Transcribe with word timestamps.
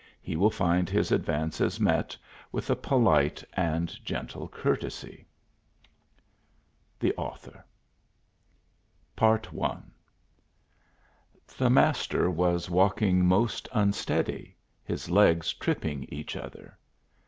He 0.19 0.35
will 0.35 0.49
find 0.49 0.89
his 0.89 1.11
advances 1.11 1.79
met 1.79 2.17
with 2.51 2.71
a 2.71 2.75
polite 2.75 3.43
and 3.53 4.03
gentle 4.03 4.47
courtesy. 4.47 5.27
The 6.99 7.13
Author. 7.17 7.63
PART 9.15 9.49
I 9.53 9.77
The 11.55 11.69
Master 11.69 12.31
was 12.31 12.67
walking 12.67 13.23
most 13.27 13.69
unsteady, 13.73 14.55
his 14.83 15.11
legs 15.11 15.53
tripping 15.53 16.05
each 16.05 16.35
other. 16.35 16.79